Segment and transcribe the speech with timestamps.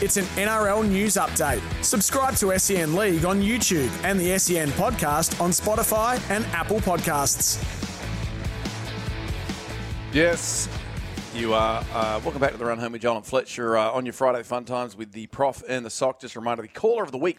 [0.00, 1.60] It's an NRL news update.
[1.82, 7.60] Subscribe to SEN League on YouTube and the SEN podcast on Spotify and Apple Podcasts.
[10.12, 10.68] Yes,
[11.34, 11.84] you are.
[11.92, 14.44] Uh, welcome back to the Run Home with John and Fletcher uh, on your Friday
[14.44, 16.20] fun times with the Prof and the Sok.
[16.20, 17.38] Just a reminder: the caller of the week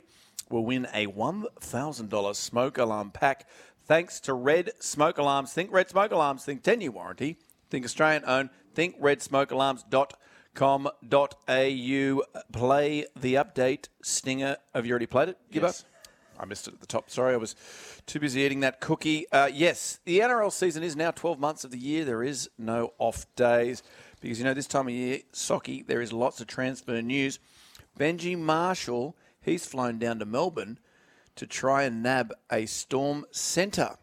[0.50, 3.48] will win a one thousand dollars smoke alarm pack,
[3.86, 5.54] thanks to Red Smoke Alarms.
[5.54, 6.44] Think Red Smoke Alarms.
[6.44, 7.38] Think ten year warranty.
[7.70, 8.50] Think Australian owned.
[8.76, 8.98] Think
[10.56, 12.42] redsmokealarms.com.au.
[12.52, 14.58] Play the update stinger.
[14.74, 15.38] Have you already played it?
[15.52, 15.86] Give Yes.
[16.40, 17.10] I missed it at the top.
[17.10, 17.56] Sorry, I was
[18.06, 19.30] too busy eating that cookie.
[19.30, 22.06] Uh, yes, the NRL season is now 12 months of the year.
[22.06, 23.84] There is no off days
[24.22, 27.40] because, you know, this time of year, Socky, there is lots of transfer news.
[28.00, 30.80] Benji Marshall, he's flown down to Melbourne
[31.36, 33.98] to try and nab a Storm centre.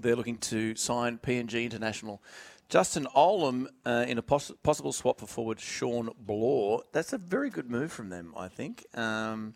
[0.00, 2.20] They're looking to sign PNG International.
[2.68, 6.82] Justin Olam uh, in a poss- possible swap for forward Shawn Blore.
[6.92, 8.84] That's a very good move from them, I think.
[8.94, 9.54] Um,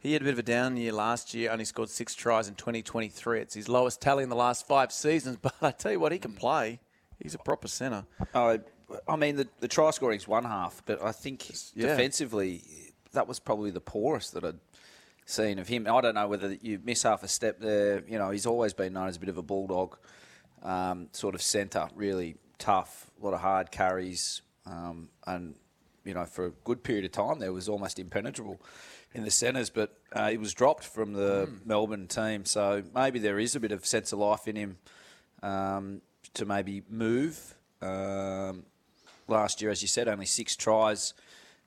[0.00, 2.56] he had a bit of a down year last year, only scored six tries in
[2.56, 3.40] 2023.
[3.40, 6.18] It's his lowest tally in the last five seasons, but I tell you what, he
[6.18, 6.80] can play.
[7.22, 8.04] He's a proper centre.
[8.34, 8.58] Oh,
[9.06, 11.86] I mean, the, the try scoring is one half, but I think yeah.
[11.86, 12.62] defensively,
[13.12, 14.58] that was probably the poorest that I'd
[15.26, 15.86] seen of him.
[15.86, 18.02] I don't know whether you miss half a step there.
[18.08, 19.96] You know, he's always been known as a bit of a bulldog
[20.62, 25.54] um, sort of centre, really tough, a lot of hard carries, um, and
[26.04, 28.60] you know, for a good period of time, there was almost impenetrable
[29.14, 32.44] in the centres, but uh, he was dropped from the Melbourne team.
[32.44, 34.78] So maybe there is a bit of sense of life in him
[35.42, 36.00] um,
[36.34, 37.54] to maybe move.
[37.80, 38.64] Um,
[39.28, 41.14] last year, as you said, only six tries,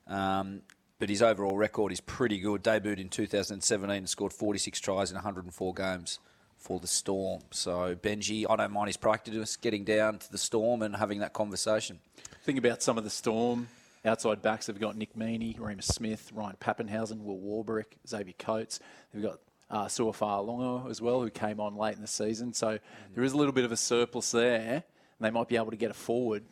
[0.06, 0.62] um,
[0.98, 2.62] but his overall record is pretty good.
[2.62, 6.18] Debuted in 2017 and scored 46 tries in 104 games
[6.56, 7.42] for the Storm.
[7.50, 11.32] So Benji, I don't mind his proactiveness, getting down to the Storm and having that
[11.32, 12.00] conversation.
[12.44, 13.68] Think about some of the Storm
[14.04, 14.66] outside backs.
[14.66, 18.80] They've got Nick Meaney, Reimis Smith, Ryan Papenhuyzen, Will Warbrick, Xavier Coates.
[19.12, 19.40] They've got
[19.70, 22.52] uh, Sua Fa'alogo as well, who came on late in the season.
[22.52, 22.78] So
[23.14, 24.84] there is a little bit of a surplus there.
[25.18, 26.44] And they might be able to get a forward.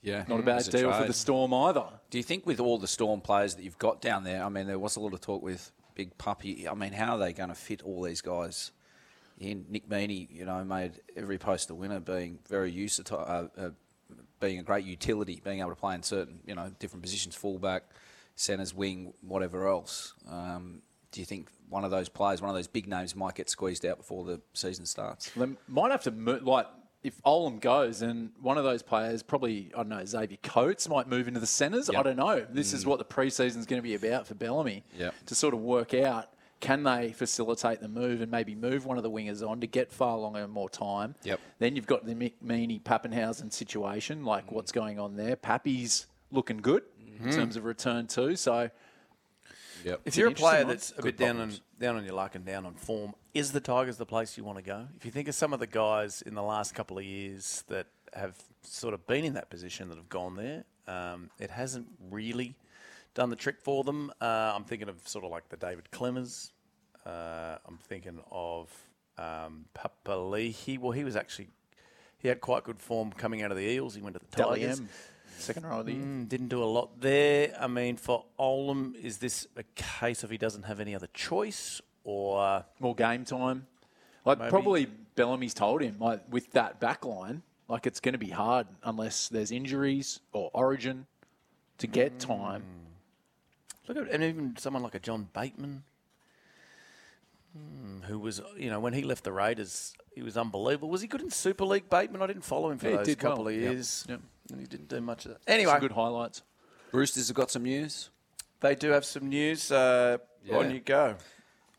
[0.00, 1.84] Yeah, Not a bad a deal for the Storm either.
[2.10, 4.66] Do you think with all the Storm players that you've got down there, I mean,
[4.66, 6.68] there was a lot of talk with Big Puppy.
[6.68, 8.70] I mean, how are they going to fit all these guys?
[9.40, 13.70] Nick Meaney, you know, made every post a winner, being very used to uh, uh,
[14.40, 17.84] being a great utility, being able to play in certain, you know, different positions, fullback,
[18.34, 20.14] centres, wing, whatever else.
[20.28, 23.48] Um, do you think one of those players, one of those big names, might get
[23.48, 25.30] squeezed out before the season starts?
[25.30, 26.10] They might have to
[26.42, 26.66] like
[27.02, 31.08] if Olam goes, and one of those players, probably I don't know, Xavier Coates might
[31.08, 31.88] move into the centres.
[31.88, 32.44] I don't know.
[32.50, 34.84] This is what the preseason is going to be about for Bellamy.
[34.98, 35.14] Yep.
[35.26, 36.28] To sort of work out
[36.60, 39.92] can they facilitate the move and maybe move one of the wingers on to get
[39.92, 41.14] far longer and more time.
[41.22, 41.40] Yep.
[41.58, 45.36] Then you've got the Nick Meaney Papenhuyzen situation, like what's going on there.
[45.36, 46.82] Pappy's looking good
[47.22, 48.36] in terms of return too.
[48.36, 48.70] So
[49.84, 50.00] Yep.
[50.04, 52.66] If you're a player that's a bit down on, down on your luck and down
[52.66, 54.86] on form, is the Tigers the place you want to go?
[54.96, 57.86] If you think of some of the guys in the last couple of years that
[58.14, 62.56] have sort of been in that position that have gone there, um, it hasn't really
[63.18, 64.12] done the trick for them.
[64.20, 66.52] Uh, I'm thinking of sort of like the David Klemmers.
[67.04, 68.70] Uh, I'm thinking of
[69.18, 70.78] um, Papali'i.
[70.78, 71.48] Well, he was actually
[72.18, 73.96] he had quite good form coming out of the Eels.
[73.96, 74.80] He went to the Tigers.
[75.36, 76.02] Second row of the year.
[76.02, 77.56] Mm, didn't do a lot there.
[77.60, 81.80] I mean, for Olam, is this a case of he doesn't have any other choice,
[82.04, 83.66] or more game time.
[84.24, 88.18] Like Maybe- probably Bellamy's told him, like with that back line, like it's going to
[88.18, 91.06] be hard unless there's injuries or Origin
[91.78, 92.62] to get time.
[93.88, 95.82] Look at and even someone like a John Bateman,
[97.56, 100.88] hmm, who was you know when he left the Raiders, he was unbelievable.
[100.88, 102.22] Was he good in Super League, Bateman?
[102.22, 103.54] I didn't follow him for Yeah, those did couple well.
[103.54, 104.04] of years.
[104.08, 104.20] Yep.
[104.50, 105.44] And he didn't do much of that.
[105.44, 106.42] Some Anyway, good highlights.
[106.92, 108.10] Roosters have got some news.
[108.60, 109.70] they do have some news.
[109.70, 110.56] Uh, Yeah.
[110.56, 111.16] On you go.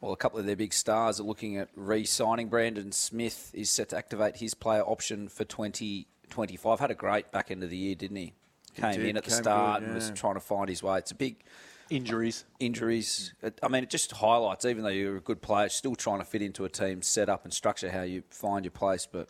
[0.02, 2.48] well, a couple of their big stars are looking at re-signing.
[2.50, 6.80] Brandon Smith is set to activate his player option for 2025.
[6.80, 8.34] Had a great back end of the year, didn't he?
[8.76, 11.00] Came did, in at the start good, and was trying to find his way.
[11.00, 11.44] It's a big
[11.90, 12.46] Injuries.
[12.60, 13.34] injuries.
[13.64, 16.42] I mean, it just highlights, even though you're a good player, still trying to fit
[16.42, 19.08] into a team setup and structure how you find your place.
[19.12, 19.30] But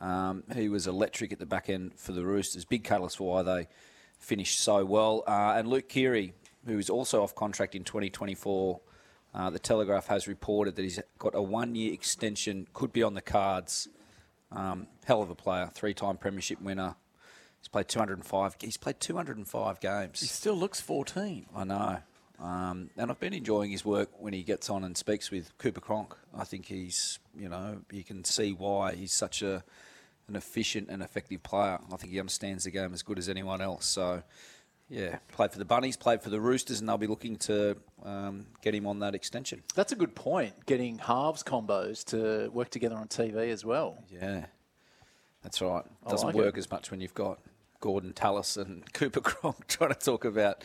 [0.00, 2.64] um, he was electric at the back end for the Roosters.
[2.64, 3.68] Big catalyst for why they
[4.18, 5.24] finished so well.
[5.26, 6.34] Uh, and Luke Keary,
[6.66, 8.80] who is also off contract in 2024,
[9.32, 13.22] uh, the Telegraph has reported that he's got a one-year extension, could be on the
[13.22, 13.88] cards.
[14.52, 16.96] Um, hell of a player, three-time premiership winner.
[17.60, 18.56] He's played 205.
[18.60, 20.20] He's played 205 games.
[20.20, 21.46] He still looks 14.
[21.54, 21.98] I know.
[22.40, 25.80] Um, and I've been enjoying his work when he gets on and speaks with Cooper
[25.80, 26.16] Cronk.
[26.34, 29.62] I think he's, you know, you can see why he's such a
[30.26, 31.78] an efficient and effective player.
[31.92, 33.84] I think he understands the game as good as anyone else.
[33.84, 34.22] So,
[34.88, 38.46] yeah, played for the Bunnies, played for the Roosters, and they'll be looking to um,
[38.62, 39.62] get him on that extension.
[39.74, 40.66] That's a good point.
[40.66, 44.02] Getting halves combos to work together on TV as well.
[44.08, 44.46] Yeah,
[45.42, 45.84] that's right.
[46.06, 46.58] I Doesn't like work it.
[46.60, 47.40] as much when you've got
[47.80, 50.62] Gorden Tallis and Cooper Cronk trying to talk about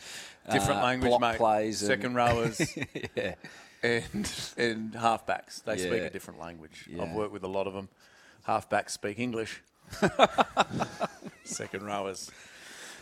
[0.50, 1.36] Different uh, language, block mate.
[1.38, 2.76] plays, and- Second rowers
[3.16, 3.34] yeah.
[3.82, 5.62] and and halfbacks.
[5.64, 6.88] They speak a different language.
[6.90, 7.02] Yeah.
[7.02, 7.88] I've worked with a lot of them.
[8.46, 9.62] Halfbacks speak English.
[11.44, 12.30] Second rowers,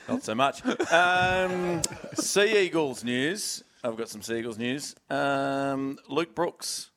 [0.08, 0.62] not so much.
[0.93, 1.82] Um,
[2.14, 3.62] sea Eagles news.
[3.82, 4.94] I've got some Sea Eagles news.
[5.11, 6.90] Um, Luke Brooks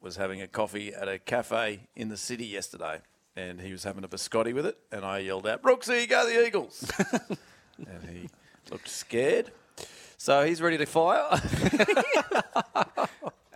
[0.00, 3.00] was having a coffee at a cafe in the city yesterday,
[3.36, 6.46] and he was having a biscotti with it, and I yelled out, "Brooksy, go the
[6.46, 6.90] Eagles!"
[7.78, 8.28] and he
[8.70, 9.50] looked scared.
[10.16, 11.26] So he's ready to fire.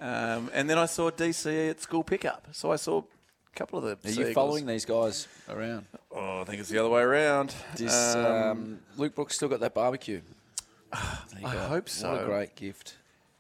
[0.01, 2.49] um, and then I saw DCE at school pickup.
[2.53, 4.09] So I saw a couple of the.
[4.09, 5.87] Are Sea you following these guys around?
[6.11, 7.55] Oh, I think it's the other way around.
[7.77, 10.21] Does Um, um, Luke Brooks still got that barbecue?
[10.93, 11.49] I go.
[11.49, 12.13] hope so.
[12.13, 12.97] What a great gift.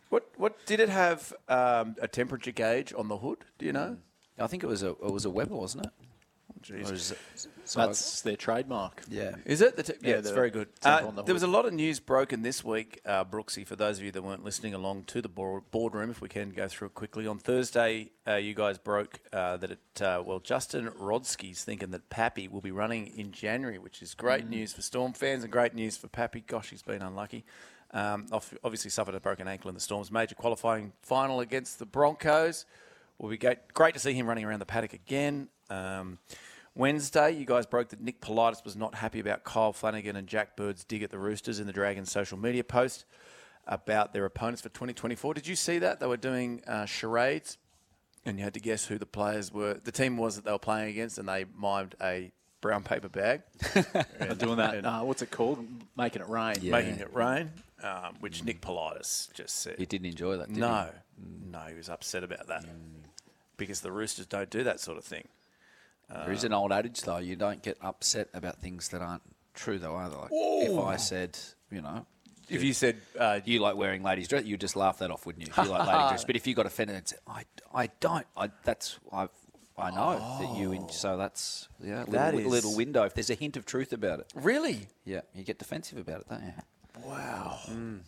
[0.09, 1.33] what what did it have?
[1.49, 3.39] Um, a temperature gauge on the hood?
[3.59, 3.97] Do you know?
[4.39, 5.93] I think it was a it was a Weber, wasn't it?
[6.63, 6.91] Jeez.
[6.93, 9.03] Or so- That's their trademark.
[9.09, 9.37] yeah.
[9.45, 9.77] Is it?
[9.77, 10.69] The t- yeah, Yeah, it's very good.
[10.85, 13.77] Uh, on the there was a lot of news broken this week, uh, Brooksy, for
[13.77, 16.67] those of you that weren't listening along to the board- boardroom, if we can go
[16.69, 17.27] through it quickly.
[17.27, 22.09] On Thursday, uh, you guys broke uh, that it, uh, well, Justin Rodsky's thinking that
[22.11, 24.51] Pappy will be running in January, which is great Mm.
[24.51, 26.41] news for Storm fans and great news for Pappy.
[26.41, 27.45] Gosh, he's been unlucky.
[27.91, 28.27] Um,
[28.63, 32.67] obviously suffered a broken ankle in the Storm's major qualifying final against the Broncos.
[33.19, 35.49] Will be great, great to see him running around the paddock again.
[35.71, 36.19] Um,
[36.79, 40.57] Wednesday, you guys broke that Nick Politis was not happy about Kyle Flanagan and Jack
[40.57, 43.05] Bird's dig at the Roosters in the Dragons social media post
[43.67, 45.35] about their opponents for 2024.
[45.35, 45.99] Did you see that?
[45.99, 47.59] They were doing uh, charades,
[48.25, 49.75] and you had to guess who the players were.
[49.75, 52.31] The team was that they were playing against, and they mimed a
[52.61, 53.43] brown paper bag,
[53.75, 54.85] They're doing that.
[54.85, 55.67] Uh, what's it called?
[55.97, 56.59] Making it rain.
[56.61, 56.73] Yeah.
[56.73, 57.51] making it rain,
[57.83, 59.77] um, which Nick Politis just said.
[59.79, 60.91] He didn't enjoy that, did no,
[61.51, 62.65] no, he was upset about that
[63.57, 65.27] because the Roosters don't do that sort of thing.
[66.11, 66.15] He?
[66.25, 69.23] There is an old adage though: you don't get upset about things that aren't
[69.55, 69.97] true, though.
[69.97, 71.39] Either, like if I said,
[71.71, 72.07] you know.
[72.51, 75.47] If you said uh, You like wearing ladies' dress, you'd just laugh that off, wouldn't
[75.47, 75.51] you?
[75.51, 77.43] If you like ladies' dress, but if you got offended and said, "I,
[77.75, 79.29] I don't," I, that's I,
[79.77, 80.73] I know that you.
[80.73, 83.05] En- so that's yeah, little, That is- little window.
[83.05, 86.29] If there's a hint of truth about it, really, yeah, you get defensive about it,
[86.31, 86.53] don't you?
[87.05, 87.59] wow,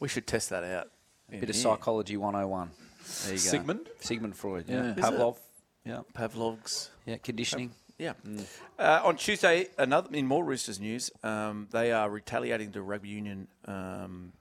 [0.01, 0.89] we should test that out.
[1.31, 2.71] in Bit of psychology 101.
[2.71, 3.37] There you go.
[3.37, 3.89] Sigmund?
[4.01, 4.65] Sigmund Freud.
[4.69, 4.75] Yeah.
[4.77, 4.91] Yeah.
[4.93, 5.03] Is it?
[5.03, 5.37] Pavlov.
[5.85, 6.01] Yeah.
[6.15, 6.91] Pavlov's.
[7.07, 7.19] Yeah.
[7.19, 7.73] Conditioning.
[8.01, 8.15] Yeah.
[8.79, 13.47] Uh, on Tuesday, another in more Roosters news, um, they are retaliating to rugby union,
[13.67, 14.33] um,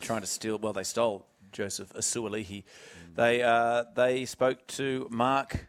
[0.00, 0.58] trying to steal.
[0.58, 2.64] Well, they stole Joseph Suaalii.
[3.14, 5.66] They uh, they spoke to Mark.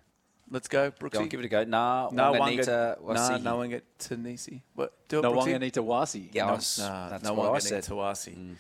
[0.50, 1.12] Let's go, Brooksy.
[1.12, 1.64] Go on, give it a go.
[1.64, 2.68] Nah, no one Wanganita get
[3.02, 3.44] no, Wasihi.
[3.44, 4.62] no one get Tanisi.
[4.74, 4.94] What?
[5.08, 5.34] Do it, No.
[5.34, 6.30] Wanganita Wasi.
[6.32, 6.52] Yeah, No.
[6.54, 7.84] No, that's no what I one said.
[7.84, 8.56] Tawasi.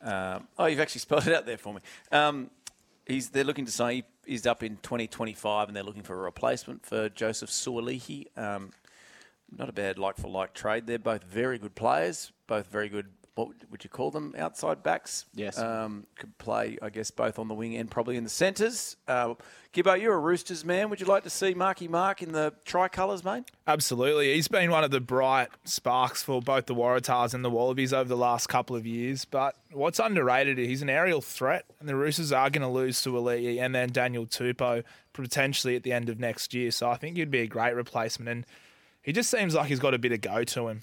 [0.00, 1.80] Um, oh, you've actually spelled it out there for me.
[2.12, 2.50] Um,
[3.08, 6.86] he's they're looking to say he's up in 2025, and they're looking for a replacement
[6.86, 8.26] for Joseph Suaalii.
[8.38, 8.70] Um,
[9.50, 10.86] not a bad like for like trade.
[10.86, 13.06] They're both very good players, both very good.
[13.38, 14.34] What would you call them?
[14.36, 15.26] Outside backs.
[15.32, 15.58] Yes.
[15.58, 18.96] Um, could play, I guess, both on the wing and probably in the centres.
[19.06, 19.34] Uh,
[19.72, 20.90] Gibbo, you're a Roosters man.
[20.90, 23.44] Would you like to see Marky Mark in the tricolours, mate?
[23.66, 24.34] Absolutely.
[24.34, 28.08] He's been one of the bright sparks for both the Waratahs and the Wallabies over
[28.08, 29.24] the last couple of years.
[29.24, 33.00] But what's underrated, is he's an aerial threat, and the Roosters are going to lose
[33.04, 36.72] to Ali and then Daniel Tupou potentially at the end of next year.
[36.72, 38.28] So I think he'd be a great replacement.
[38.28, 38.46] And
[39.00, 40.82] he just seems like he's got a bit of go to him.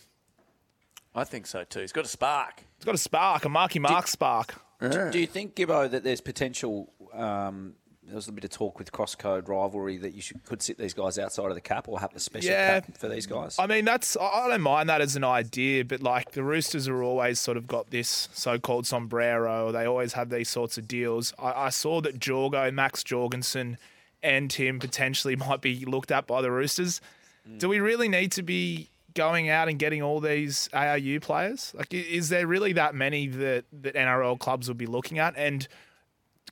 [1.15, 1.79] I think so too.
[1.81, 2.63] He's got a spark.
[2.77, 4.55] He's got a spark, a Marky Mark spark.
[4.81, 8.77] Do, do you think, Gibbo, that there's potential um, there was a bit of talk
[8.77, 11.87] with cross code rivalry that you should, could sit these guys outside of the cap
[11.87, 12.81] or have a special Yeah.
[12.81, 13.55] cap for these guys.
[13.57, 16.87] I mean, that's I I don't mind that as an idea, but like the Roosters
[16.87, 19.71] are always sort of got this so-called sombrero.
[19.71, 21.33] They always have these sorts of deals.
[21.39, 23.77] I, I saw that Jorgo, Max Jorgensen,
[24.21, 27.01] and him potentially might be looked at by the Roosters.
[27.57, 31.73] Do we really need to be going out and getting all these ARU players?
[31.75, 35.33] Like, is there really that many that that NRL clubs will be looking at?
[35.35, 35.67] And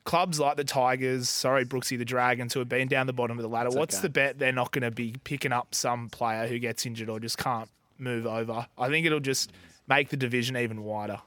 [0.06, 3.44] clubs like the Tigers, sorry, Brooksy the Dragons, who have been down the bottom of
[3.44, 4.02] the ladder, what's okay.
[4.04, 7.20] the bet they're not going to be picking up some player who gets injured or
[7.20, 8.68] just can't move over?
[8.78, 9.52] I think it'll just
[9.88, 11.22] make the division even wider.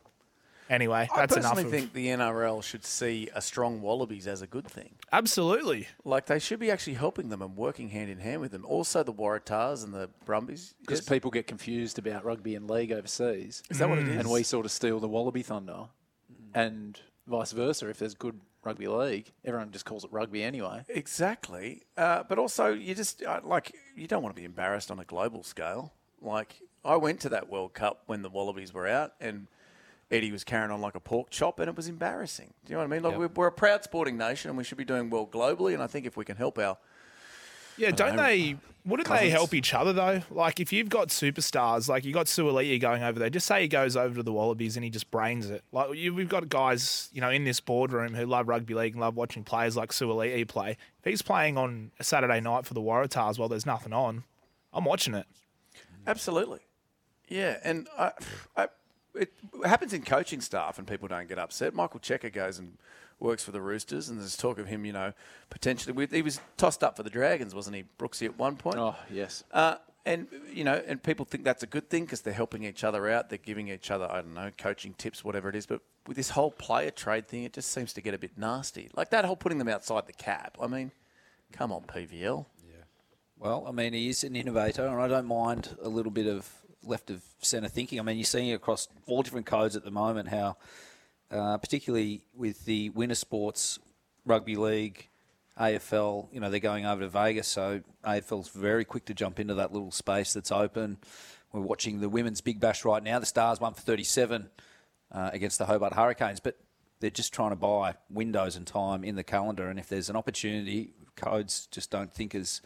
[0.68, 1.54] Anyway, I that's enough.
[1.54, 4.94] personally think the NRL should see a strong Wallabies as a good thing.
[5.12, 5.86] absolutely.
[6.04, 8.64] Like they should be actually helping them and working hand in hand with them.
[8.64, 10.74] Also, the Waratahs and the Brumbies.
[10.80, 11.08] Because Yes.
[11.08, 13.62] people get confused about rugby and league overseas.
[13.70, 14.16] Is that what it is?
[14.16, 15.86] And we sort of steal the Wallaby thunder.
[16.54, 17.88] And vice versa.
[17.88, 20.82] If there's good rugby league, everyone just calls it rugby anyway.
[20.88, 21.82] Exactly.
[21.96, 25.04] Uh, but also, you just uh, like you don't want to be embarrassed on a
[25.04, 25.92] global scale.
[26.20, 29.46] Like I went to that World Cup when the Wallabies were out, and
[30.10, 32.54] Eddie was carrying on like a pork chop, and it was embarrassing.
[32.64, 33.02] Do you know what I mean?
[33.02, 33.20] Like Yep.
[33.20, 35.74] we're, we're a proud sporting nation, and we should be doing well globally.
[35.74, 36.76] And I think if we can help our
[37.76, 38.56] Yeah, don't know, they?
[38.84, 40.22] Wouldn't they help each other though?
[40.30, 43.66] Like if you've got superstars, like you got Suaalii going over there, just say he
[43.68, 45.64] goes over to the Wallabies and he just brains it.
[45.72, 49.00] Like you, we've got guys, you know, in this boardroom who love rugby league and
[49.00, 50.76] love watching players like Suaalii play.
[51.00, 54.22] If he's playing on a Saturday night for the Waratahs while there's nothing on,
[54.72, 55.26] I'm watching it.
[56.06, 56.60] Absolutely.
[57.28, 58.12] Yeah, and I,
[58.56, 58.68] I,
[59.16, 59.32] it
[59.64, 61.74] happens in coaching staff, and people don't get upset.
[61.74, 62.76] Michael Cheika goes and
[63.18, 65.12] works for the Roosters, and there's talk of him, you know,
[65.50, 66.06] potentially.
[66.10, 68.76] He was tossed up for the Dragons, wasn't he, Brooksy, at one point?
[68.76, 69.44] Oh, yes.
[69.52, 72.84] Uh, and you know, and people think that's a good thing because they're helping each
[72.84, 73.28] other out.
[73.28, 75.66] They're giving each other, I don't know, coaching tips, whatever it is.
[75.66, 78.88] But with this whole player trade thing, it just seems to get a bit nasty.
[78.94, 80.56] Like that whole putting them outside the cap.
[80.62, 80.92] I mean,
[81.52, 82.46] come on, PVL.
[82.68, 82.84] Yeah.
[83.38, 86.48] Well, I mean, he is an innovator, and I don't mind a little bit of
[86.86, 87.98] left of centre thinking.
[87.98, 90.56] I mean, you're seeing across all different codes at the moment how,
[91.30, 93.78] uh, particularly with the winter sports,
[94.24, 95.08] rugby league,
[95.58, 99.54] AFL, you know, they're going over to Vegas, so AFL's very quick to jump into
[99.54, 100.98] that little space that's open.
[101.52, 103.18] We're watching the women's Big Bash right now.
[103.18, 104.50] The Stars won for 37
[105.12, 106.58] uh, against the Hobart Hurricanes, but
[107.00, 109.68] they're just trying to buy windows and time in the calendar.
[109.68, 112.60] And if there's an opportunity, codes just don't think as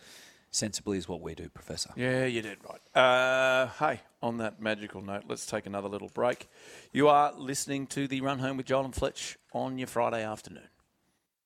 [0.50, 1.90] sensibly is what we do, Professor.
[1.97, 2.97] Yeah, you did right.
[2.97, 6.49] Uh, hey, on that magical note, let's take another little break.
[6.92, 10.69] You are listening to the Run Home with Joel and Fletch on your Friday afternoon.